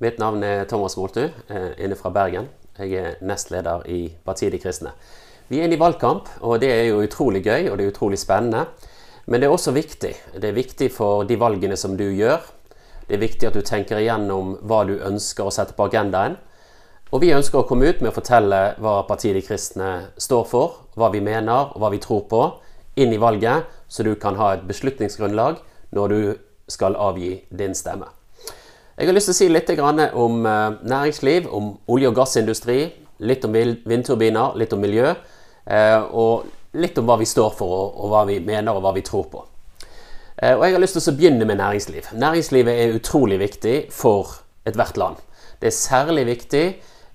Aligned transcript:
Mitt 0.00 0.16
navn 0.16 0.40
er 0.42 0.64
Thomas 0.64 0.96
Moltu, 0.96 1.26
eh, 1.48 1.72
inne 1.84 1.96
fra 1.96 2.08
Bergen. 2.08 2.48
Jeg 2.78 2.92
er 2.96 3.16
nestleder 3.20 3.82
i 3.86 4.14
Partiet 4.24 4.52
De 4.52 4.58
kristne. 4.58 4.94
Vi 5.48 5.58
er 5.58 5.66
inne 5.66 5.76
i 5.76 5.80
valgkamp, 5.80 6.28
og 6.40 6.60
det 6.60 6.70
er 6.72 6.84
jo 6.88 7.02
utrolig 7.02 7.42
gøy 7.44 7.68
og 7.68 7.76
det 7.76 7.84
er 7.84 7.90
utrolig 7.92 8.18
spennende. 8.18 8.66
Men 9.26 9.40
det 9.40 9.48
er 9.48 9.52
også 9.52 9.74
viktig. 9.76 10.14
Det 10.40 10.48
er 10.48 10.56
viktig 10.56 10.90
for 10.90 11.24
de 11.24 11.36
valgene 11.36 11.76
som 11.76 11.96
du 11.98 12.04
gjør. 12.04 12.40
Det 13.08 13.14
er 13.14 13.20
viktig 13.20 13.48
at 13.48 13.54
du 13.54 13.60
tenker 13.60 13.98
igjennom 13.98 14.54
hva 14.62 14.86
du 14.88 14.94
ønsker 15.04 15.44
å 15.44 15.52
sette 15.52 15.76
på 15.76 15.90
agendaen. 15.90 16.38
Og 17.12 17.20
vi 17.20 17.34
ønsker 17.34 17.58
å 17.60 17.66
komme 17.68 17.90
ut 17.90 18.00
med 18.00 18.08
å 18.08 18.16
fortelle 18.16 18.60
hva 18.80 19.02
Partiet 19.06 19.34
De 19.36 19.42
kristne 19.42 19.90
står 20.16 20.46
for, 20.48 20.78
hva 20.96 21.10
vi 21.12 21.20
mener 21.20 21.74
og 21.74 21.76
hva 21.76 21.90
vi 21.92 22.00
tror 22.00 22.24
på, 22.30 22.40
inn 22.96 23.12
i 23.12 23.20
valget, 23.20 23.68
så 23.88 24.02
du 24.02 24.14
kan 24.14 24.40
ha 24.40 24.54
et 24.54 24.64
beslutningsgrunnlag 24.64 25.60
når 25.92 26.08
du 26.08 26.34
skal 26.70 26.96
avgi 26.96 27.42
din 27.50 27.74
stemme. 27.74 28.08
Jeg 29.00 29.08
har 29.08 29.16
lyst 29.16 29.30
til 29.30 29.32
å 29.32 29.38
si 29.38 29.46
litt 29.48 29.70
om 29.80 30.42
eh, 30.44 30.74
næringsliv, 30.84 31.46
om 31.56 31.70
olje- 31.88 32.10
og 32.10 32.18
gassindustri, 32.18 32.82
litt 33.24 33.46
om 33.48 33.54
vindturbiner, 33.88 34.58
litt 34.60 34.74
om 34.76 34.82
miljø, 34.84 35.14
eh, 35.64 36.02
og 36.12 36.76
litt 36.76 37.00
om 37.00 37.08
hva 37.08 37.16
vi 37.16 37.28
står 37.30 37.54
for, 37.56 37.94
og 37.96 38.12
hva 38.12 38.26
vi 38.28 38.36
mener, 38.44 38.76
og 38.76 38.84
hva 38.84 38.92
vi 38.92 39.00
tror 39.00 39.24
på. 39.32 39.40
Eh, 40.36 40.52
og 40.52 40.66
Jeg 40.66 40.76
har 40.76 40.84
lyst 40.84 40.98
til 40.98 41.14
å 41.14 41.16
begynne 41.16 41.48
med 41.48 41.62
næringsliv. 41.62 42.12
Næringslivet 42.12 42.76
er 42.76 42.98
utrolig 42.98 43.40
viktig 43.40 43.74
for 43.88 44.36
ethvert 44.68 45.00
land. 45.00 45.24
Det 45.62 45.72
er 45.72 45.78
særlig 45.78 46.26
viktig 46.34 46.64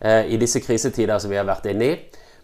i 0.06 0.38
disse 0.38 0.60
krisetider 0.60 1.22
som 1.22 1.30
vi 1.30 1.38
har 1.38 1.46
vært 1.46 1.70
inne 1.70 1.86
i, 1.86 1.94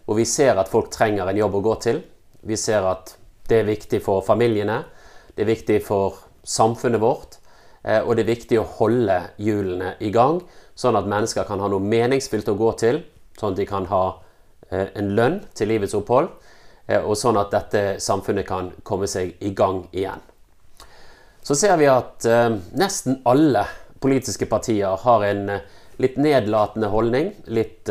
hvor 0.06 0.16
vi 0.18 0.24
ser 0.24 0.54
at 0.58 0.70
folk 0.70 0.90
trenger 0.90 1.26
en 1.26 1.42
jobb 1.42 1.58
å 1.58 1.66
gå 1.66 1.74
til. 1.82 2.02
Vi 2.46 2.56
ser 2.56 2.86
at 2.86 3.16
det 3.50 3.58
er 3.58 3.70
viktig 3.74 4.02
for 4.02 4.22
familiene, 4.22 4.84
det 5.34 5.44
er 5.44 5.50
viktig 5.50 5.82
for 5.82 6.22
samfunnet 6.46 7.02
vårt. 7.02 7.41
Eh, 7.82 8.00
og 8.00 8.14
det 8.14 8.24
er 8.24 8.34
viktig 8.34 8.58
å 8.60 8.68
holde 8.78 9.18
hjulene 9.42 9.96
i 10.00 10.12
gang, 10.14 10.40
sånn 10.78 10.96
at 10.98 11.08
mennesker 11.10 11.46
kan 11.48 11.62
ha 11.62 11.70
noe 11.70 11.82
meningsfylt 11.82 12.50
å 12.52 12.58
gå 12.58 12.70
til. 12.78 13.02
Sånn 13.38 13.54
at 13.54 13.62
de 13.62 13.66
kan 13.66 13.88
ha 13.90 14.04
eh, 14.70 14.88
en 14.98 15.12
lønn 15.16 15.40
til 15.56 15.72
livets 15.72 15.96
opphold, 15.98 16.30
eh, 16.86 17.00
og 17.00 17.16
sånn 17.18 17.40
at 17.40 17.50
dette 17.54 17.84
samfunnet 18.02 18.46
kan 18.48 18.70
komme 18.86 19.10
seg 19.10 19.34
i 19.42 19.54
gang 19.56 19.84
igjen. 19.90 20.22
Så 21.42 21.56
ser 21.58 21.74
vi 21.80 21.88
at 21.90 22.22
nesten 22.78 23.16
alle 23.26 23.64
politiske 23.98 24.46
partier 24.46 24.94
har 25.02 25.24
en 25.26 25.48
litt 25.98 26.14
nedlatende 26.14 26.86
holdning, 26.86 27.32
litt 27.50 27.90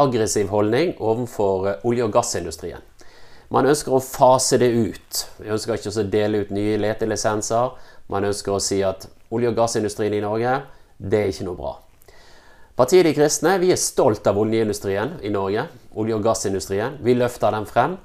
aggressiv 0.00 0.48
holdning 0.48 0.94
overfor 0.96 1.84
olje- 1.84 2.06
og 2.06 2.14
gassindustrien. 2.16 2.80
Man 3.52 3.68
ønsker 3.68 3.94
å 3.94 4.00
fase 4.02 4.58
det 4.58 4.70
ut. 4.72 5.20
Vi 5.38 5.52
ønsker 5.52 5.76
ikke 5.76 5.92
å 5.92 6.06
dele 6.10 6.40
ut 6.42 6.54
nye 6.54 6.78
letelisenser. 6.80 7.76
Man 8.08 8.24
ønsker 8.24 8.54
å 8.54 8.62
si 8.62 8.82
at 8.86 9.08
olje- 9.30 9.50
og 9.50 9.56
gassindustrien 9.56 10.14
i 10.14 10.22
Norge, 10.22 10.62
det 10.98 11.20
er 11.20 11.32
ikke 11.32 11.46
noe 11.48 11.58
bra. 11.58 11.72
Partiet 12.76 13.06
De 13.08 13.14
kristne 13.16 13.54
vi 13.58 13.70
er 13.72 13.80
stolt 13.80 14.26
av 14.28 14.36
oljeindustrien 14.38 15.16
i 15.24 15.30
Norge. 15.32 15.66
Olje- 15.96 16.18
og 16.18 16.24
gassindustrien. 16.26 16.98
Vi 17.00 17.14
løfter 17.14 17.50
den 17.56 17.66
frem. 17.66 17.96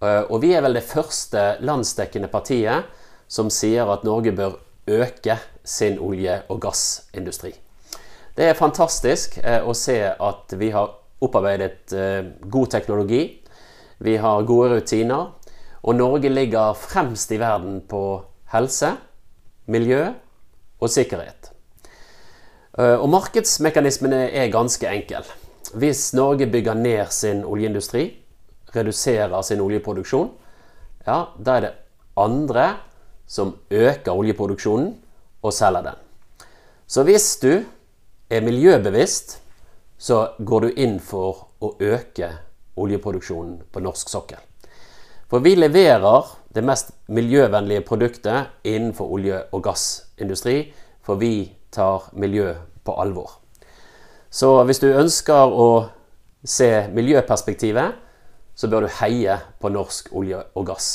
Eh, 0.00 0.22
og 0.30 0.40
vi 0.42 0.52
er 0.54 0.62
vel 0.62 0.78
det 0.78 0.86
første 0.86 1.56
landsdekkende 1.60 2.30
partiet 2.30 2.86
som 3.26 3.50
sier 3.50 3.90
at 3.90 4.04
Norge 4.06 4.32
bør 4.32 4.58
øke 4.86 5.38
sin 5.64 5.98
olje- 5.98 6.42
og 6.48 6.60
gassindustri. 6.62 7.54
Det 8.36 8.50
er 8.50 8.58
fantastisk 8.58 9.38
eh, 9.42 9.62
å 9.62 9.74
se 9.74 9.98
at 10.04 10.54
vi 10.58 10.70
har 10.70 10.92
opparbeidet 11.24 11.92
eh, 11.92 12.22
god 12.50 12.70
teknologi 12.70 13.24
vi 13.98 14.16
har 14.16 14.46
gode 14.46 14.76
rutiner. 14.76 15.32
Og 15.82 15.96
Norge 15.96 16.30
ligger 16.30 16.74
fremst 16.78 17.32
i 17.32 17.38
verden 17.40 17.80
på 17.88 18.22
helse, 18.54 18.94
miljø 19.66 20.12
og 20.80 20.90
sikkerhet. 20.90 21.50
Eh, 22.78 22.96
og 22.98 23.08
markedsmekanismene 23.12 24.28
er 24.34 24.52
ganske 24.52 24.88
enkle. 24.90 25.24
Hvis 25.74 26.12
Norge 26.14 26.46
bygger 26.50 26.74
ned 26.74 27.10
sin 27.10 27.44
oljeindustri, 27.44 28.08
reduserer 28.74 29.42
sin 29.42 29.62
oljeproduksjon, 29.62 30.30
ja, 31.06 31.24
da 31.38 31.56
er 31.56 31.60
det 31.66 31.72
andre 32.16 32.66
som 33.26 33.54
øker 33.70 34.12
oljeproduksjonen 34.12 34.90
og 35.42 35.52
selger 35.52 35.88
den. 35.90 36.00
Så 36.86 37.02
hvis 37.02 37.36
du 37.42 37.64
er 38.30 38.44
miljøbevisst, 38.44 39.38
så 39.98 40.34
går 40.38 40.60
du 40.60 40.80
inn 40.84 40.98
for 41.00 41.46
å 41.62 41.74
øke 41.80 42.30
oljeproduksjonen 42.76 43.62
på 43.72 43.80
norsk 43.80 44.10
sokkel. 44.10 44.40
For 45.30 45.40
vi 45.44 45.54
leverer 45.56 46.34
det 46.54 46.64
mest 46.64 46.92
miljøvennlige 47.08 47.84
produktet 47.86 48.52
innenfor 48.64 49.10
olje- 49.10 49.42
og 49.52 49.62
gassindustri, 49.64 50.72
for 51.02 51.18
vi 51.20 51.52
tar 51.72 52.10
miljø 52.12 52.54
på 52.84 52.94
alvor. 53.00 53.40
Så 54.30 54.62
hvis 54.64 54.78
du 54.82 54.86
ønsker 54.90 55.50
å 55.50 55.88
se 56.44 56.86
miljøperspektivet, 56.94 57.94
så 58.54 58.70
bør 58.70 58.86
du 58.86 58.94
heie 59.00 59.38
på 59.60 59.70
norsk 59.72 60.12
olje 60.14 60.42
og 60.54 60.66
gass. 60.66 60.88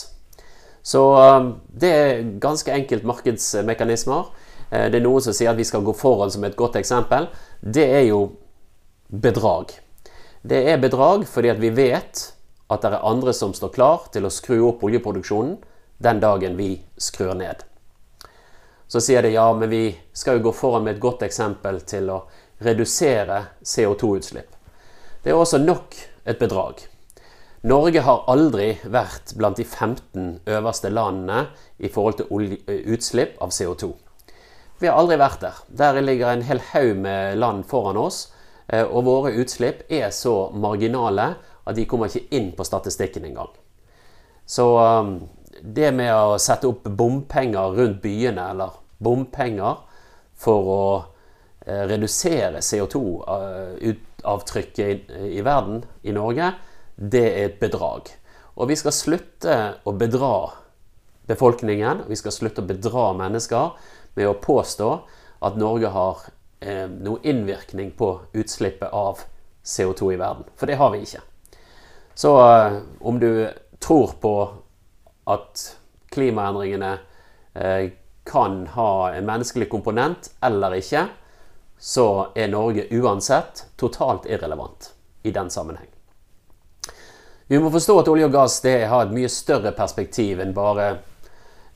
Så 0.84 1.02
um, 1.16 1.54
det 1.70 1.92
er 1.92 2.24
ganske 2.42 2.72
enkelt 2.72 3.04
markedsmekanismer. 3.04 4.32
Eh, 4.72 4.88
det 4.92 5.02
er 5.02 5.06
noen 5.06 5.24
som 5.24 5.36
sier 5.36 5.52
at 5.52 5.60
vi 5.60 5.68
skal 5.68 5.84
gå 5.86 5.94
foran 5.98 6.32
som 6.32 6.46
et 6.48 6.56
godt 6.58 6.80
eksempel. 6.80 7.28
Det 7.60 7.84
er 7.84 8.06
jo 8.08 8.22
bedrag. 9.10 9.76
Det 10.42 10.62
er 10.72 10.82
bedrag 10.82 11.28
fordi 11.28 11.52
at 11.52 11.60
vi 11.62 11.74
vet 11.76 12.30
at 12.70 12.84
det 12.84 12.92
er 12.94 13.08
andre 13.10 13.34
som 13.34 13.54
står 13.54 13.74
klar 13.74 14.06
til 14.14 14.28
å 14.28 14.34
skru 14.34 14.60
opp 14.68 14.84
oljeproduksjonen 14.86 15.58
den 16.00 16.22
dagen 16.22 16.56
vi 16.58 16.76
skrur 17.02 17.34
ned. 17.38 17.66
Så 18.90 19.02
sier 19.04 19.26
de 19.26 19.34
ja, 19.34 19.48
men 19.54 19.70
vi 19.70 19.84
skal 20.14 20.38
jo 20.38 20.48
gå 20.48 20.54
foran 20.56 20.86
med 20.86 20.96
et 20.96 21.02
godt 21.04 21.26
eksempel 21.26 21.82
til 21.90 22.10
å 22.14 22.22
redusere 22.66 23.42
CO2-utslipp. 23.62 24.56
Det 25.24 25.34
er 25.34 25.38
også 25.38 25.60
nok 25.62 25.98
et 26.30 26.40
bedrag. 26.40 26.86
Norge 27.70 28.02
har 28.06 28.24
aldri 28.32 28.70
vært 28.88 29.34
blant 29.38 29.60
de 29.60 29.66
15 29.66 30.40
øverste 30.48 30.94
landene 30.94 31.50
i 31.78 31.92
forhold 31.92 32.22
til 32.22 32.56
utslipp 32.94 33.36
av 33.44 33.52
CO2. 33.52 33.92
Vi 34.80 34.88
har 34.88 34.96
aldri 34.96 35.20
vært 35.20 35.42
der. 35.44 35.64
Der 35.68 36.02
ligger 36.02 36.32
en 36.32 36.46
hel 36.48 36.62
haug 36.72 37.02
med 37.04 37.38
land 37.42 37.66
foran 37.68 38.00
oss 38.00 38.30
Eh, 38.70 38.86
og 38.86 39.06
våre 39.08 39.34
utslipp 39.42 39.88
er 39.92 40.12
så 40.14 40.52
marginale 40.54 41.34
at 41.70 41.78
de 41.78 41.86
kommer 41.90 42.10
ikke 42.10 42.30
inn 42.36 42.50
på 42.58 42.66
statistikken 42.66 43.28
engang. 43.30 43.52
Så 44.50 44.66
um, 44.80 45.20
det 45.62 45.92
med 45.94 46.16
å 46.16 46.38
sette 46.42 46.68
opp 46.70 46.84
bompenger 46.84 47.72
rundt 47.78 48.02
byene, 48.04 48.50
eller 48.54 48.70
bompenger 48.98 49.76
for 50.40 50.64
å 50.74 51.06
eh, 51.66 51.84
redusere 51.90 52.60
CO2-avtrykket 52.64 55.12
eh, 55.12 55.26
i 55.36 55.42
verden, 55.46 55.84
i 56.02 56.12
Norge, 56.16 56.54
det 56.96 57.28
er 57.28 57.46
et 57.50 57.60
bedrag. 57.62 58.02
Og 58.60 58.68
vi 58.72 58.76
skal 58.80 58.94
slutte 58.96 59.56
å 59.88 59.92
bedra 59.96 60.50
befolkningen, 61.30 61.98
vi 62.10 62.16
skal 62.20 62.32
slutte 62.36 62.62
å 62.64 62.70
bedra 62.70 63.06
mennesker 63.20 63.66
med 64.18 64.26
å 64.28 64.42
påstå 64.42 64.90
at 65.46 65.58
Norge 65.60 65.90
har 65.94 66.16
eh, 66.60 66.88
noe 66.90 67.20
innvirkning 67.24 67.92
på 68.00 68.20
utslippet 68.34 68.92
av 68.96 69.18
CO2 69.64 70.14
i 70.16 70.20
verden. 70.20 70.46
For 70.60 70.66
det 70.68 70.80
har 70.80 70.90
vi 70.96 71.00
ikke. 71.06 71.22
Så 72.20 72.34
eh, 72.44 72.80
om 73.00 73.20
du 73.22 73.48
tror 73.80 74.16
på 74.22 74.34
at 75.30 75.64
klimaendringene 76.12 76.92
eh, 77.54 77.92
kan 78.28 78.66
ha 78.76 78.92
en 79.14 79.26
menneskelig 79.30 79.70
komponent 79.72 80.32
eller 80.44 80.76
ikke, 80.82 81.06
så 81.80 82.10
er 82.36 82.52
Norge 82.52 82.90
uansett 82.92 83.64
totalt 83.80 84.28
irrelevant 84.28 84.92
i 85.24 85.32
den 85.32 85.50
sammenheng. 85.50 85.88
Vi 87.48 87.58
må 87.60 87.72
forstå 87.74 87.96
at 88.02 88.10
olje 88.12 88.28
og 88.28 88.36
gass 88.36 88.60
har 88.66 89.06
et 89.06 89.16
mye 89.16 89.30
større 89.32 89.72
perspektiv 89.78 90.44
enn 90.44 90.52
bare 90.54 90.92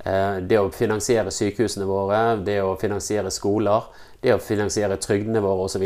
Eh, 0.06 0.38
det 0.38 0.60
å 0.60 0.72
finansiere 0.72 1.32
sykehusene 1.32 1.86
våre, 1.88 2.36
det 2.44 2.58
å 2.62 2.76
finansiere 2.80 3.32
skoler, 3.32 3.86
det 4.20 4.34
å 4.36 4.42
finansiere 4.42 5.00
trygdene 5.00 5.40
våre 5.44 5.68
osv. 5.70 5.86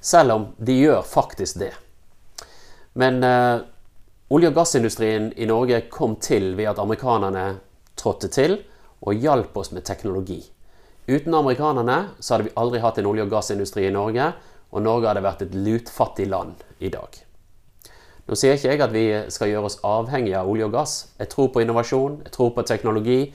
Selv 0.00 0.34
om 0.34 0.48
de 0.58 0.78
gjør 0.80 1.04
faktisk 1.06 1.60
det. 1.62 1.70
Men 2.98 3.22
olje- 4.32 4.48
og 4.48 4.54
gassindustrien 4.56 5.32
i 5.36 5.46
Norge 5.46 5.82
kom 5.92 6.16
til 6.16 6.54
ved 6.56 6.70
at 6.70 6.78
amerikanerne 6.80 7.58
trådte 8.00 8.30
til 8.32 8.56
og 9.02 9.18
hjalp 9.20 9.56
oss 9.60 9.72
med 9.72 9.84
teknologi. 9.84 10.40
Uten 11.08 11.34
amerikanerne 11.34 12.14
så 12.20 12.34
hadde 12.34 12.48
vi 12.48 12.56
aldri 12.56 12.80
hatt 12.80 12.98
en 12.98 13.10
olje- 13.10 13.26
og 13.26 13.34
gassindustri 13.34 13.84
i 13.86 13.92
Norge, 13.92 14.32
og 14.72 14.82
Norge 14.82 15.10
hadde 15.10 15.24
vært 15.26 15.42
et 15.44 15.54
lutfattig 15.54 16.30
land 16.30 16.64
i 16.80 16.88
dag. 16.88 17.18
Nå 18.26 18.38
sier 18.38 18.56
ikke 18.56 18.70
jeg 18.70 18.80
at 18.80 18.92
vi 18.94 19.06
skal 19.34 19.50
gjøre 19.50 19.68
oss 19.68 19.80
avhengige 19.84 20.38
av 20.38 20.48
olje 20.48 20.64
og 20.64 20.72
gass. 20.72 20.92
Jeg 21.18 21.28
tror 21.28 21.50
på 21.52 21.60
innovasjon, 21.60 22.20
jeg 22.24 22.32
tror 22.32 22.54
på 22.56 22.62
teknologi. 22.62 23.34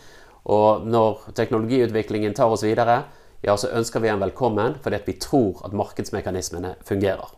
Og 0.49 0.87
når 0.87 1.27
teknologiutviklingen 1.35 2.33
tar 2.33 2.49
oss 2.49 2.63
videre, 2.63 3.03
ja, 3.43 3.53
så 3.53 3.69
ønsker 3.69 4.01
vi 4.01 4.09
en 4.09 4.23
velkommen 4.23 4.79
fordi 4.81 5.03
vi 5.05 5.19
tror 5.21 5.59
at 5.67 5.75
markedsmekanismene 5.77 6.77
fungerer. 6.87 7.35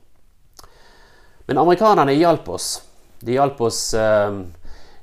Men 1.50 1.58
amerikanerne 1.58 2.14
hjalp 2.14 2.48
oss. 2.54 2.89
De 3.22 3.36
hjalp 3.36 3.62
oss 3.62 3.94
eh, 3.94 4.42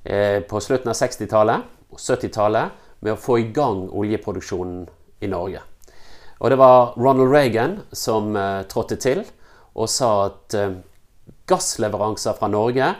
eh 0.05 0.41
på 0.49 0.61
slutten 0.61 0.93
av 0.93 0.97
60-tallet 0.97 1.73
og 1.93 1.99
70-tallet 1.99 2.85
med 3.01 3.13
å 3.13 3.21
få 3.21 3.39
i 3.41 3.49
gang 3.55 3.87
oljeproduksjonen 3.91 4.87
i 5.21 5.31
Norge. 5.31 5.63
Og 6.39 6.53
det 6.53 6.59
var 6.61 6.95
Ronald 6.97 7.33
Reagan 7.33 7.81
som 7.93 8.37
eh, 8.37 8.63
trådte 8.69 8.99
til 9.01 9.25
og 9.77 9.89
sa 9.93 10.11
at 10.29 10.57
eh, 10.57 10.79
gassleveranser 11.49 12.37
fra 12.39 12.49
Norge 12.53 12.93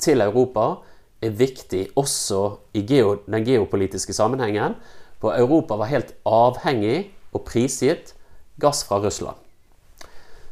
til 0.00 0.22
Europa 0.24 0.72
er 1.20 1.36
viktig 1.36 1.90
også 2.00 2.40
i 2.74 2.82
geo, 2.88 3.18
den 3.26 3.44
geopolitiske 3.44 4.14
sammenhengen. 4.16 4.74
For 5.20 5.36
Europa 5.36 5.76
var 5.76 5.90
helt 5.92 6.14
avhengig 6.24 7.10
og 7.36 7.44
prisgitt 7.44 8.14
gass 8.60 8.82
fra 8.88 8.98
Russland. 9.04 9.36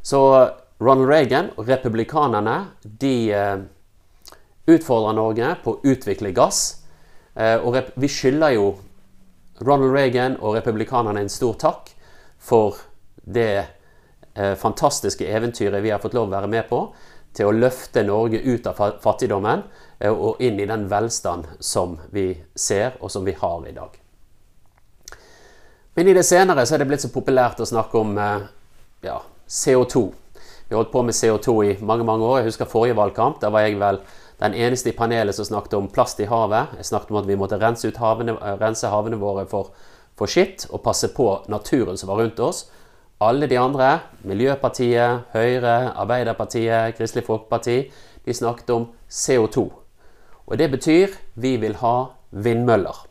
Så 0.02 0.20
Ronald 0.78 1.08
Reagan 1.08 1.50
og 1.56 1.66
republikanerne 1.68 2.58
de 2.82 3.14
eh, 3.34 3.56
utfordrer 4.68 5.16
Norge 5.16 5.54
på 5.64 5.74
å 5.74 5.80
utvikle 5.82 6.32
gass. 6.36 6.82
Eh, 7.34 7.56
og 7.56 7.76
vi 7.94 8.10
skylder 8.10 8.56
jo 8.56 8.72
Ronald 9.64 9.94
Reagan 9.94 10.38
og 10.40 10.58
republikanerne 10.58 11.24
en 11.24 11.32
stor 11.32 11.56
takk 11.58 11.92
for 12.38 12.78
det 13.24 13.52
eh, 13.58 14.54
fantastiske 14.58 15.26
eventyret 15.26 15.82
vi 15.82 15.92
har 15.92 16.02
fått 16.02 16.16
lov 16.18 16.28
å 16.28 16.36
være 16.36 16.50
med 16.50 16.68
på 16.68 16.82
til 17.36 17.48
å 17.48 17.54
løfte 17.54 18.02
Norge 18.06 18.40
ut 18.42 18.66
av 18.66 18.78
fattigdommen 19.02 19.64
eh, 19.98 20.12
og 20.12 20.42
inn 20.42 20.60
i 20.60 20.68
den 20.68 20.86
velstand 20.90 21.48
som 21.60 21.98
vi 22.14 22.30
ser, 22.54 22.96
og 23.00 23.12
som 23.12 23.26
vi 23.26 23.36
har 23.38 23.66
i 23.68 23.74
dag. 23.76 23.98
Men 25.98 26.08
i 26.08 26.14
det 26.14 26.26
senere 26.26 26.62
så 26.66 26.76
er 26.76 26.82
det 26.82 26.90
blitt 26.90 27.02
så 27.02 27.10
populært 27.10 27.58
å 27.58 27.66
snakke 27.66 27.98
om 27.98 28.14
ja, 29.02 29.16
CO2. 29.50 30.02
Vi 30.68 30.74
har 30.74 30.82
holdt 30.82 30.92
på 30.92 31.02
med 31.02 31.16
CO2 31.16 31.52
i 31.64 31.76
mange 31.80 32.04
mange 32.04 32.26
år. 32.26 32.38
Jeg 32.38 32.52
husker 32.52 32.68
forrige 32.68 32.96
valgkamp. 32.98 33.40
Da 33.40 33.48
var 33.50 33.64
jeg 33.64 33.78
vel 33.80 33.98
den 34.38 34.54
eneste 34.54 34.92
i 34.92 34.96
panelet 34.96 35.34
som 35.34 35.44
snakket 35.44 35.74
om 35.74 35.88
plast 35.90 36.20
i 36.20 36.28
havet. 36.30 36.76
Jeg 36.78 36.86
snakket 36.92 37.10
om 37.10 37.20
at 37.22 37.26
vi 37.26 37.36
måtte 37.38 37.58
rense, 37.58 37.90
havene, 37.98 38.36
rense 38.60 38.90
havene 38.90 39.18
våre 39.18 39.46
for, 39.50 39.72
for 40.18 40.30
skitt 40.30 40.68
og 40.70 40.82
passe 40.84 41.10
på 41.14 41.26
naturen 41.50 41.98
som 41.98 42.12
var 42.12 42.22
rundt 42.22 42.38
oss. 42.40 42.68
Alle 43.18 43.48
de 43.50 43.58
andre, 43.58 43.98
Miljøpartiet, 44.22 45.24
Høyre, 45.32 45.90
Arbeiderpartiet, 45.98 46.94
Kristelig 46.94 47.26
Folkeparti, 47.26 47.80
de 48.24 48.34
snakket 48.34 48.70
om 48.70 48.86
CO2. 49.10 49.64
Og 50.46 50.58
det 50.58 50.70
betyr 50.70 51.18
vi 51.34 51.56
vil 51.58 51.74
ha 51.82 51.96
vindmøller. 52.30 53.02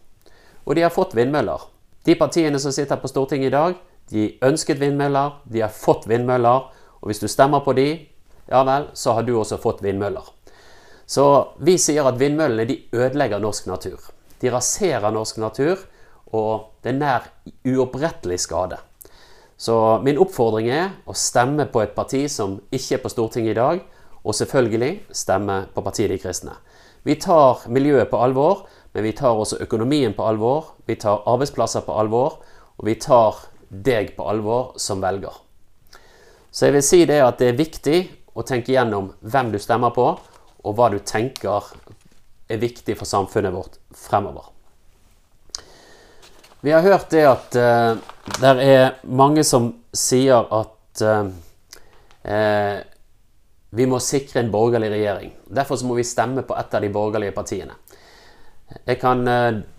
Og 0.63 0.75
de 0.75 0.85
har 0.87 0.95
fått 0.95 1.15
vindmøller. 1.15 1.59
De 2.07 2.15
partiene 2.15 2.59
som 2.59 2.71
sitter 2.71 2.95
på 3.01 3.11
Stortinget 3.11 3.51
i 3.51 3.55
dag, 3.57 3.75
de 4.11 4.29
ønsket 4.47 4.79
vindmøller, 4.79 5.41
de 5.43 5.65
har 5.65 5.75
fått 5.75 6.07
vindmøller. 6.07 6.71
Og 7.01 7.11
hvis 7.11 7.19
du 7.19 7.27
stemmer 7.27 7.67
på 7.67 7.75
de, 7.75 7.89
ja 8.47 8.63
vel, 8.63 8.87
så 8.95 9.17
har 9.17 9.27
du 9.27 9.35
også 9.35 9.59
fått 9.59 9.83
vindmøller. 9.83 10.36
Så 11.07 11.25
vi 11.63 11.77
sier 11.79 12.07
at 12.07 12.19
vindmøllene 12.19 12.67
de 12.67 12.81
ødelegger 12.91 13.39
norsk 13.39 13.69
natur. 13.69 14.01
De 14.41 14.51
raserer 14.51 15.11
norsk 15.15 15.39
natur, 15.39 15.79
og 16.35 16.73
det 16.83 16.91
er 16.91 16.99
nær 16.99 17.29
uopprettelig 17.65 18.41
skade. 18.43 18.77
Så 19.57 19.73
min 20.03 20.19
oppfordring 20.21 20.67
er 20.69 20.91
å 21.07 21.15
stemme 21.17 21.65
på 21.71 21.81
et 21.81 21.95
parti 21.95 22.27
som 22.29 22.59
ikke 22.69 22.97
er 22.97 23.01
på 23.05 23.13
Stortinget 23.13 23.55
i 23.55 23.57
dag, 23.57 23.79
og 24.27 24.35
selvfølgelig 24.35 24.91
stemme 25.15 25.61
på 25.73 25.81
Partiet 25.81 26.11
De 26.11 26.19
kristne. 26.19 26.57
Vi 27.07 27.15
tar 27.15 27.63
miljøet 27.71 28.11
på 28.11 28.19
alvor, 28.19 28.65
men 28.93 29.07
vi 29.07 29.15
tar 29.15 29.39
også 29.39 29.61
økonomien 29.63 30.13
på 30.13 30.25
alvor. 30.27 30.73
Vi 30.85 30.99
tar 30.99 31.23
arbeidsplasser 31.25 31.87
på 31.87 31.95
alvor, 31.95 32.41
og 32.77 32.85
vi 32.85 32.97
tar 32.99 33.39
deg 33.69 34.11
på 34.17 34.27
alvor 34.27 34.75
som 34.77 35.01
velger. 35.01 35.33
Så 36.51 36.67
jeg 36.67 36.75
vil 36.75 36.83
si 36.83 37.05
det 37.07 37.21
at 37.23 37.39
det 37.39 37.53
er 37.53 37.61
viktig 37.61 37.99
å 38.35 38.43
tenke 38.43 38.75
gjennom 38.75 39.13
hvem 39.21 39.53
du 39.53 39.59
stemmer 39.61 39.95
på, 39.95 40.11
og 40.63 40.77
hva 40.77 40.89
du 40.93 40.99
tenker 41.05 41.71
er 42.47 42.61
viktig 42.61 42.95
for 42.97 43.09
samfunnet 43.09 43.53
vårt 43.53 43.79
fremover. 43.95 44.53
Vi 46.65 46.73
har 46.73 46.81
hørt 46.81 47.11
det 47.13 47.25
at 47.27 47.57
uh, 47.59 47.99
det 48.41 48.53
er 48.65 48.95
mange 49.05 49.43
som 49.45 49.69
sier 49.93 50.47
at 50.51 51.03
uh, 51.05 51.29
vi 53.77 53.85
må 53.87 53.99
sikre 54.03 54.41
en 54.41 54.51
borgerlig 54.51 54.89
regjering. 54.91 55.31
Derfor 55.53 55.79
må 55.85 55.99
vi 55.99 56.07
stemme 56.07 56.43
på 56.47 56.55
et 56.57 56.73
av 56.73 56.83
de 56.83 56.89
borgerlige 56.91 57.35
partiene. 57.35 57.75
Jeg 58.83 58.99
kan 58.99 59.21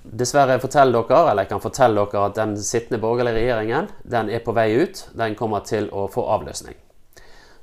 dessverre 0.01 0.57
fortelle 0.63 0.97
dere, 0.97 1.19
eller 1.29 1.45
jeg 1.45 1.51
kan 1.51 1.61
fortelle 1.61 2.07
dere 2.09 2.25
at 2.31 2.39
den 2.39 2.55
sittende 2.57 3.01
borgerlige 3.03 3.37
regjeringen 3.37 3.91
den 4.09 4.31
er 4.33 4.41
på 4.45 4.55
vei 4.57 4.71
ut. 4.81 5.03
Den 5.13 5.37
kommer 5.37 5.61
til 5.69 5.91
å 5.93 6.07
få 6.09 6.25
avløsning. 6.25 6.77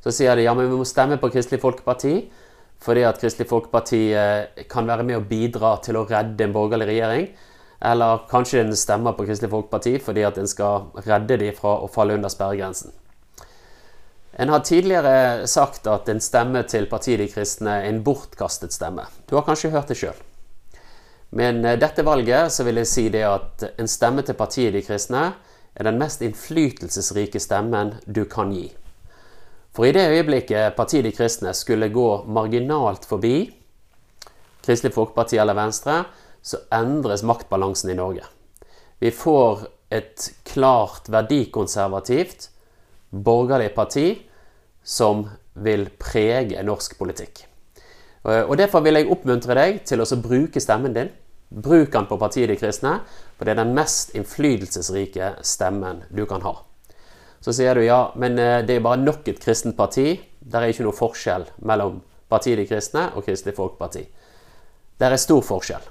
Så 0.05 0.13
sier 0.13 0.37
de 0.37 0.45
ja, 0.45 0.53
men 0.53 0.69
vi 0.69 0.77
må 0.77 0.85
stemme 0.85 1.17
på 1.17 1.31
Kristelig 1.33 1.63
Folkeparti 1.63 2.19
fordi 2.85 3.05
at 3.07 3.17
Kristelig 3.21 3.49
Folkeparti 3.49 4.01
eh, 4.13 4.65
kan 4.69 4.85
være 4.87 5.05
med 5.07 5.17
å 5.17 5.25
bidra 5.25 5.75
til 5.85 5.97
å 5.97 6.05
redde 6.09 6.45
en 6.45 6.53
borgerlig 6.53 6.91
regjering. 6.91 7.31
Eller 7.85 8.21
kanskje 8.29 8.61
en 8.61 8.75
stemmer 8.77 9.15
på 9.17 9.25
Kristelig 9.27 9.51
Folkeparti 9.51 9.97
fordi 10.03 10.25
at 10.27 10.37
en 10.41 10.49
skal 10.49 10.91
redde 11.05 11.39
dem 11.41 11.57
fra 11.57 11.79
å 11.81 11.89
falle 11.91 12.17
under 12.17 12.31
sperregrensen. 12.31 12.93
En 14.37 14.51
har 14.51 14.63
tidligere 14.67 15.47
sagt 15.47 15.87
at 15.87 16.09
en 16.11 16.19
stemme 16.19 16.65
til 16.67 16.89
Partiet 16.91 17.21
De 17.21 17.27
kristne 17.31 17.77
er 17.79 17.89
en 17.89 18.01
bortkastet 18.03 18.75
stemme. 18.75 19.05
Du 19.29 19.37
har 19.37 19.45
kanskje 19.47 19.71
hørt 19.71 19.91
det 19.91 19.99
sjøl. 19.99 20.17
Men 21.35 21.63
eh, 21.65 21.79
dette 21.79 22.05
valget 22.05 22.53
så 22.53 22.67
vil 22.67 22.83
jeg 22.83 22.91
si 22.91 23.09
det 23.13 23.25
at 23.27 23.69
en 23.75 23.89
stemme 23.89 24.25
til 24.27 24.37
Partiet 24.37 24.75
De 24.75 24.83
kristne 24.85 25.29
er 25.75 25.87
den 25.87 25.99
mest 25.99 26.21
innflytelsesrike 26.23 27.39
stemmen 27.43 27.95
du 28.05 28.25
kan 28.29 28.53
gi. 28.55 28.69
For 29.75 29.87
i 29.87 29.91
det 29.91 30.07
øyeblikket 30.07 30.75
partiet 30.77 31.03
De 31.03 31.11
kristne 31.11 31.51
skulle 31.53 31.91
gå 31.91 32.23
marginalt 32.31 33.05
forbi 33.05 33.51
Kristelig 34.65 34.95
Folkeparti 34.95 35.37
eller 35.37 35.53
Venstre, 35.53 36.05
så 36.41 36.57
endres 36.73 37.21
maktbalansen 37.23 37.91
i 37.91 37.97
Norge. 37.97 38.23
Vi 38.99 39.11
får 39.13 39.67
et 39.93 40.31
klart 40.47 41.09
verdikonservativt 41.11 42.49
borgerlig 43.11 43.75
parti 43.75 44.07
som 44.83 45.27
vil 45.53 45.85
prege 45.99 46.63
norsk 46.65 46.97
politikk. 46.97 47.45
Og 48.25 48.57
Derfor 48.57 48.81
vil 48.81 48.97
jeg 48.97 49.11
oppmuntre 49.11 49.53
deg 49.53 49.83
til 49.85 50.01
å 50.01 50.07
bruke 50.17 50.61
stemmen 50.61 50.95
din. 50.95 51.11
Bruk 51.49 51.91
den 51.93 52.07
på 52.09 52.17
partiet 52.17 52.49
De 52.49 52.57
kristne, 52.57 52.99
for 53.37 53.45
det 53.45 53.53
er 53.53 53.61
den 53.61 53.75
mest 53.77 54.15
innflytelsesrike 54.17 55.35
stemmen 55.45 56.01
du 56.09 56.25
kan 56.25 56.41
ha. 56.41 56.55
Så 57.45 57.53
sier 57.53 57.77
du 57.77 57.83
ja, 57.85 58.07
men 58.17 58.39
eh, 58.41 58.63
det 58.65 58.79
er 58.79 58.85
bare 58.85 58.97
nok 58.97 59.27
et 59.29 59.37
kristent 59.37 59.75
parti. 59.77 60.15
Det 60.41 60.57
er 60.57 60.71
ikke 60.71 60.87
noe 60.87 60.97
forskjell 60.97 61.43
mellom 61.69 61.99
Partiet 62.25 62.57
De 62.57 62.65
kristne 62.65 63.11
og 63.13 63.27
Kristelig 63.27 63.53
Folkeparti. 63.53 64.01
Det 64.97 65.05
er 65.05 65.21
stor 65.21 65.43
forskjell. 65.45 65.85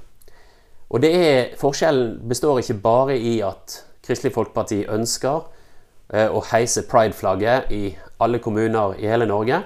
Og 0.90 1.02
det 1.04 1.12
er, 1.14 1.38
forskjellen 1.60 2.16
består 2.26 2.58
ikke 2.58 2.80
bare 2.82 3.14
i 3.14 3.36
at 3.46 3.78
Kristelig 4.02 4.34
Folkeparti 4.34 4.80
ønsker 4.90 5.46
eh, 6.10 6.26
å 6.26 6.42
heise 6.50 6.88
pride-flagget 6.90 7.70
i 7.70 7.84
alle 8.18 8.42
kommuner 8.42 8.98
i 8.98 9.06
hele 9.06 9.30
Norge, 9.30 9.62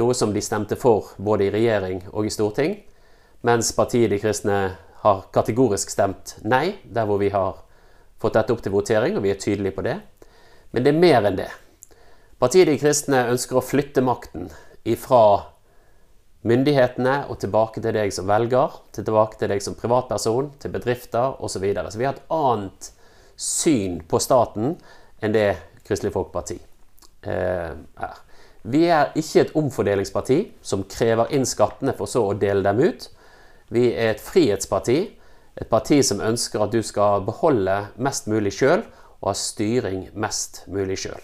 noe 0.00 0.16
som 0.16 0.32
de 0.32 0.40
stemte 0.40 0.80
for 0.80 1.12
både 1.20 1.50
i 1.50 1.52
regjering 1.52 2.06
og 2.14 2.24
i 2.24 2.32
storting, 2.32 2.78
mens 3.44 3.74
Partiet 3.76 4.08
De 4.14 4.22
kristne 4.22 4.62
har 5.04 5.26
kategorisk 5.36 5.92
stemt 5.92 6.38
nei, 6.40 6.78
der 6.88 7.04
hvor 7.04 7.20
vi 7.20 7.28
har 7.36 7.66
fått 8.16 8.40
dette 8.40 8.56
opp 8.56 8.64
til 8.64 8.72
votering, 8.72 9.20
og 9.20 9.28
vi 9.28 9.36
er 9.36 9.44
tydelige 9.44 9.76
på 9.76 9.84
det. 9.84 10.00
Men 10.70 10.84
det 10.84 10.92
er 10.92 11.00
mer 11.00 11.28
enn 11.28 11.38
det. 11.38 11.50
Partiet 12.38 12.68
De 12.68 12.76
kristne 12.78 13.24
ønsker 13.32 13.58
å 13.58 13.64
flytte 13.64 14.04
makten 14.04 14.50
ifra 14.88 15.22
myndighetene 16.46 17.24
og 17.28 17.40
tilbake 17.42 17.82
til 17.82 17.96
deg 17.96 18.12
som 18.14 18.28
velger, 18.28 18.76
tilbake 18.94 19.40
til 19.40 19.50
deg 19.52 19.64
som 19.64 19.76
privatperson, 19.78 20.52
til 20.62 20.72
bedrifter 20.74 21.34
osv. 21.40 21.56
Så, 21.56 21.62
videre. 21.64 21.90
så 21.90 21.98
vi 21.98 22.06
har 22.06 22.14
et 22.14 22.32
annet 22.34 22.92
syn 23.38 24.00
på 24.06 24.20
staten 24.22 24.76
enn 25.22 25.34
det 25.34 25.50
Kristelig 25.86 26.12
Folkeparti 26.14 26.58
eh, 27.26 27.74
er. 27.74 28.16
Vi 28.68 28.84
er 28.92 29.14
ikke 29.16 29.44
et 29.44 29.54
omfordelingsparti 29.56 30.38
som 30.62 30.84
krever 30.90 31.32
inn 31.34 31.46
skattene 31.48 31.94
for 31.96 32.10
så 32.10 32.26
å 32.28 32.36
dele 32.36 32.62
dem 32.66 32.82
ut. 32.82 33.08
Vi 33.72 33.88
er 33.92 34.12
et 34.12 34.22
frihetsparti, 34.22 34.98
et 35.58 35.70
parti 35.70 36.00
som 36.06 36.22
ønsker 36.22 36.62
at 36.64 36.74
du 36.74 36.82
skal 36.84 37.24
beholde 37.26 37.80
mest 38.02 38.28
mulig 38.30 38.52
sjøl, 38.58 38.84
og 39.20 39.30
ha 39.30 39.34
styring 39.36 40.08
mest 40.14 40.62
mulig 40.70 40.98
sjøl. 41.02 41.20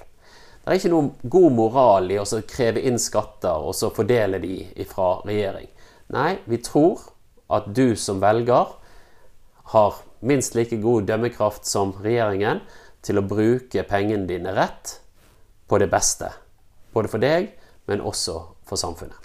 Det 0.64 0.72
er 0.72 0.80
ikke 0.80 0.92
noen 0.94 1.10
god 1.28 1.52
moral 1.52 2.10
i 2.10 2.16
å 2.20 2.24
kreve 2.48 2.80
inn 2.88 2.96
skatter 3.00 3.66
og 3.68 3.76
så 3.76 3.90
fordele 3.92 4.40
de 4.40 4.62
fra 4.88 5.18
regjering. 5.26 5.68
Nei, 6.14 6.38
vi 6.48 6.58
tror 6.64 7.02
at 7.52 7.68
du 7.76 7.92
som 8.00 8.22
velger 8.22 8.72
har 9.74 10.00
minst 10.24 10.56
like 10.56 10.76
god 10.80 11.04
dømmekraft 11.08 11.68
som 11.68 11.92
regjeringen 12.04 12.62
til 13.04 13.20
å 13.20 13.26
bruke 13.28 13.84
pengene 13.88 14.28
dine 14.28 14.54
rett 14.56 14.98
på 15.68 15.78
det 15.80 15.90
beste. 15.92 16.30
Både 16.96 17.12
for 17.12 17.20
deg, 17.20 17.50
men 17.90 18.00
også 18.00 18.38
for 18.64 18.80
samfunnet. 18.80 19.18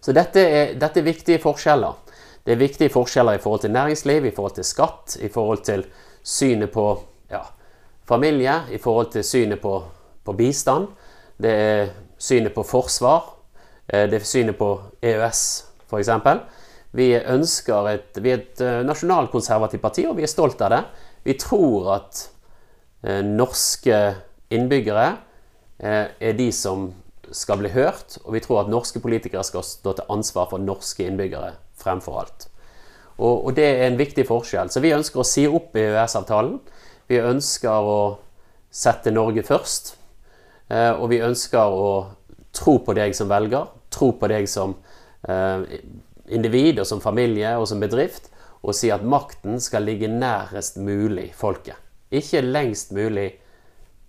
Så 0.00 0.14
dette 0.16 0.40
er, 0.40 0.74
dette 0.78 1.02
er 1.02 1.08
viktige 1.08 1.42
forskjeller. 1.42 1.96
Det 2.46 2.54
er 2.54 2.60
viktige 2.60 2.92
forskjeller 2.94 3.36
i 3.36 3.42
forhold 3.42 3.64
til 3.64 3.74
næringsliv, 3.74 4.28
i 4.28 4.32
forhold 4.32 4.54
til 4.56 4.64
skatt, 4.64 5.16
i 5.20 5.28
forhold 5.32 5.64
til 5.66 5.82
synet 6.22 6.70
på 6.72 6.86
ja, 7.30 7.42
familie 8.06 8.60
i 8.70 8.78
forhold 8.78 9.10
til 9.14 9.24
synet 9.24 9.60
på, 9.62 9.78
på, 10.24 10.32
bistand. 10.32 10.88
Det 11.38 11.52
er 11.52 11.88
synet 12.18 12.54
på 12.54 12.64
forsvar. 12.66 13.32
Eh, 13.88 14.06
det 14.10 14.20
er 14.20 14.28
synet 14.28 14.58
på 14.58 14.70
EØS, 15.02 15.42
f.eks. 15.90 16.12
Vi 16.96 17.10
ønsker 17.18 17.90
vi 18.22 18.32
er 18.32 18.40
et 18.40 18.60
eh, 18.64 18.82
nasjonalkonservativt 18.86 19.82
parti, 19.82 20.06
og 20.08 20.16
vi 20.16 20.24
er 20.24 20.32
stolt 20.32 20.62
av 20.64 20.72
det. 20.72 20.82
Vi 21.26 21.36
tror 21.40 21.92
at 21.98 22.22
eh, 23.04 23.22
norske 23.26 24.00
innbyggere 24.50 25.14
er 25.76 26.32
de 26.38 26.46
som 26.56 26.86
skal 27.36 27.58
bli 27.60 27.68
hørt, 27.74 28.16
og 28.24 28.32
vi 28.32 28.40
tror 28.40 28.62
at 28.62 28.70
norske 28.72 29.00
politikere 29.02 29.42
skal 29.44 29.64
stå 29.66 29.92
til 29.98 30.12
ansvar 30.14 30.46
for 30.48 30.62
norske 30.62 31.04
innbyggere 31.04 31.50
fremfor 31.76 32.20
alt. 32.22 32.46
Og, 33.16 33.46
og 33.46 33.56
det 33.56 33.66
er 33.66 33.86
en 33.86 33.98
viktig 33.98 34.26
forskjell. 34.28 34.70
Så 34.70 34.82
vi 34.84 34.94
ønsker 34.96 35.22
å 35.22 35.26
si 35.26 35.46
opp 35.48 35.76
EØS-avtalen. 35.76 36.58
Vi 37.06 37.20
ønsker 37.22 37.86
å 37.86 38.00
sette 38.70 39.12
Norge 39.14 39.44
først. 39.46 39.94
Eh, 40.68 40.92
og 40.92 41.10
vi 41.12 41.22
ønsker 41.22 41.70
å 41.70 41.90
tro 42.56 42.78
på 42.82 42.94
deg 42.96 43.14
som 43.14 43.30
velger, 43.30 43.68
tro 43.92 44.10
på 44.18 44.30
deg 44.30 44.48
som 44.50 44.74
eh, 45.28 45.62
individ 46.34 46.80
og 46.82 46.88
som 46.88 47.02
familie 47.02 47.54
og 47.60 47.68
som 47.70 47.82
bedrift, 47.82 48.30
og 48.66 48.74
si 48.74 48.90
at 48.90 49.04
makten 49.06 49.60
skal 49.62 49.86
ligge 49.86 50.10
nærest 50.10 50.80
mulig 50.82 51.30
folket. 51.38 51.78
Ikke 52.10 52.42
lengst 52.42 52.92
mulig 52.96 53.28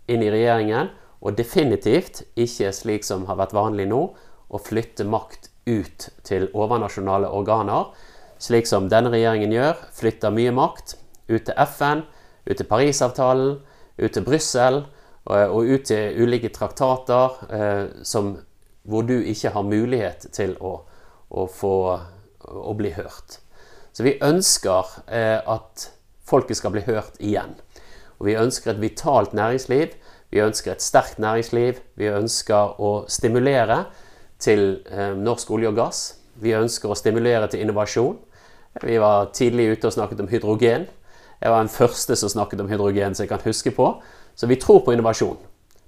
inn 0.09 0.23
i 0.23 0.31
regjeringen, 0.33 0.89
og 1.21 1.37
definitivt 1.37 2.23
ikke 2.37 2.71
slik 2.73 3.05
som 3.05 3.25
har 3.29 3.37
vært 3.39 3.55
vanlig 3.57 3.87
nå, 3.89 4.01
å 4.47 4.57
flytte 4.61 5.05
makt 5.05 5.49
ut 5.67 6.07
til 6.25 6.47
overnasjonale 6.55 7.29
organer, 7.33 7.89
slik 8.41 8.69
som 8.69 8.87
denne 8.89 9.11
regjeringen 9.11 9.51
gjør. 9.51 9.81
Flytter 9.97 10.33
mye 10.33 10.53
makt 10.55 10.95
ut 11.27 11.49
til 11.49 11.57
FN, 11.67 12.05
ut 12.47 12.57
til 12.57 12.67
Parisavtalen, 12.67 13.57
ut 13.97 14.13
til 14.13 14.25
Brussel 14.25 14.83
og, 15.25 15.37
og 15.37 15.71
ut 15.73 15.87
til 15.89 16.21
ulike 16.23 16.51
traktater 16.55 17.39
eh, 17.51 17.83
som, 18.07 18.35
hvor 18.87 19.03
du 19.07 19.17
ikke 19.19 19.51
har 19.55 19.67
mulighet 19.67 20.29
til 20.35 20.55
å, 20.63 20.79
å 21.29 21.47
få 21.51 21.75
å 22.47 22.73
bli 22.77 22.93
hørt. 22.95 23.39
Så 23.91 24.05
vi 24.05 24.17
ønsker 24.23 24.91
eh, 25.09 25.39
at 25.41 25.89
folket 26.27 26.59
skal 26.59 26.75
bli 26.75 26.83
hørt 26.87 27.17
igjen. 27.23 27.55
Og 28.17 28.29
vi 28.29 28.37
ønsker 28.39 28.73
et 28.73 28.81
vitalt 28.81 29.33
næringsliv. 29.37 29.95
Vi 30.31 30.43
ønsker 30.43 30.73
et 30.73 30.85
sterkt 30.85 31.19
næringsliv. 31.23 31.81
Vi 31.97 32.11
ønsker 32.11 32.77
å 32.83 32.91
stimulere 33.11 33.85
til 34.43 34.83
eh, 34.91 35.15
norsk 35.17 35.51
olje 35.55 35.71
og 35.71 35.79
gass. 35.79 36.01
Vi 36.37 36.53
ønsker 36.53 36.93
å 36.93 36.97
stimulere 36.97 37.49
til 37.49 37.63
innovasjon. 37.65 38.17
Vi 38.83 38.99
var 39.01 39.31
tidlig 39.33 39.71
ute 39.73 39.89
og 39.89 39.95
snakket 39.95 40.21
om 40.21 40.29
hydrogen. 40.29 40.85
Jeg 41.41 41.51
var 41.51 41.61
den 41.61 41.71
første 41.71 42.15
som 42.15 42.29
snakket 42.29 42.61
om 42.61 42.69
hydrogen 42.69 43.15
som 43.15 43.25
jeg 43.25 43.29
kan 43.29 43.45
huske 43.45 43.71
på. 43.71 43.91
Så 44.35 44.47
vi 44.47 44.55
tror 44.61 44.83
på 44.85 44.93
innovasjon. 44.93 45.37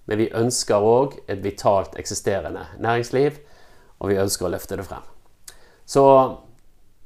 Men 0.10 0.18
vi 0.18 0.32
ønsker 0.34 0.82
òg 0.82 1.20
et 1.30 1.44
vitalt 1.44 1.98
eksisterende 2.02 2.66
næringsliv, 2.82 3.38
og 4.00 4.10
vi 4.10 4.18
ønsker 4.18 4.48
å 4.48 4.54
løfte 4.54 4.78
det 4.80 4.88
frem. 4.88 5.06
Så 5.86 6.04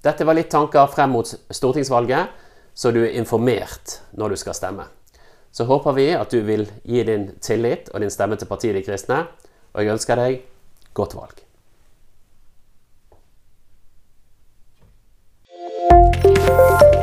dette 0.03 0.27
var 0.27 0.37
litt 0.37 0.51
tanker 0.51 0.87
frem 0.91 1.11
mot 1.15 1.27
stortingsvalget, 1.27 2.31
så 2.73 2.91
du 2.91 3.01
er 3.03 3.17
informert 3.19 3.99
når 4.15 4.33
du 4.33 4.39
skal 4.39 4.55
stemme. 4.55 4.87
Så 5.51 5.67
håper 5.69 5.99
vi 5.99 6.07
at 6.15 6.31
du 6.31 6.41
vil 6.47 6.65
gi 6.83 7.03
din 7.05 7.29
tillit 7.43 7.91
og 7.93 8.01
din 8.01 8.11
stemme 8.11 8.39
til 8.39 8.49
partiet 8.49 8.75
De 8.75 8.83
kristne, 8.87 9.25
og 9.73 9.83
jeg 9.83 9.93
ønsker 9.93 10.19
deg 10.19 10.41
godt 10.93 11.15
valg. 11.19 11.43
Thank 15.93 16.93